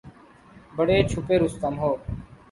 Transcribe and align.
بڑے 0.75 0.97
چھپے 1.09 1.35
رستم 1.41 1.73
ہو 1.81 1.91